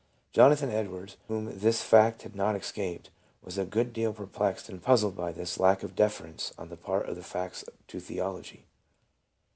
Jonathan 0.33 0.71
Edwards, 0.71 1.15
whom 1.27 1.59
this 1.59 1.83
fact 1.83 2.23
had 2.23 2.35
not 2.35 2.55
escaped, 2.55 3.11
was 3.43 3.59
a 3.59 3.65
good 3.65 3.93
deal 3.93 4.11
perplexed 4.11 4.67
and 4.67 4.81
puzzled 4.81 5.15
by 5.15 5.31
this 5.31 5.59
lack 5.59 5.83
of 5.83 5.95
deference 5.95 6.51
on 6.57 6.69
the 6.69 6.75
part 6.75 7.07
of 7.07 7.15
the 7.15 7.21
facts 7.21 7.63
to 7.87 7.99
theology. 7.99 8.65